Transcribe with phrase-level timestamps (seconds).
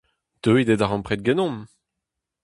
[0.43, 1.59] Deuit e darempred ganeomp!